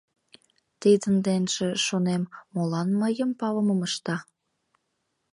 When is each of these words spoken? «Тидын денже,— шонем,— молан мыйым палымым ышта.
«Тидын 0.81 1.15
денже,— 1.25 1.67
шонем,— 1.85 2.23
молан 2.53 2.89
мыйым 3.01 3.31
палымым 3.39 3.79
ышта. 3.87 4.17